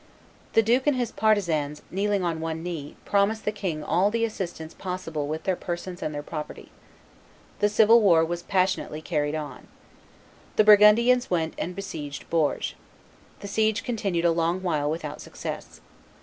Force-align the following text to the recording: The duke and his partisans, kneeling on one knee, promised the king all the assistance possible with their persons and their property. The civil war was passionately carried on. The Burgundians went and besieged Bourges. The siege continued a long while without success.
The 0.53 0.63
duke 0.63 0.87
and 0.87 0.95
his 0.97 1.11
partisans, 1.11 1.83
kneeling 1.91 2.23
on 2.23 2.39
one 2.39 2.63
knee, 2.63 2.95
promised 3.05 3.45
the 3.45 3.51
king 3.51 3.83
all 3.83 4.09
the 4.09 4.25
assistance 4.25 4.73
possible 4.73 5.27
with 5.27 5.43
their 5.43 5.55
persons 5.55 6.01
and 6.01 6.11
their 6.11 6.23
property. 6.23 6.71
The 7.59 7.69
civil 7.69 8.01
war 8.01 8.25
was 8.25 8.41
passionately 8.41 9.03
carried 9.03 9.35
on. 9.35 9.67
The 10.55 10.63
Burgundians 10.63 11.29
went 11.29 11.53
and 11.55 11.75
besieged 11.75 12.27
Bourges. 12.31 12.73
The 13.41 13.47
siege 13.47 13.83
continued 13.83 14.25
a 14.25 14.31
long 14.31 14.63
while 14.63 14.89
without 14.89 15.21
success. 15.21 15.81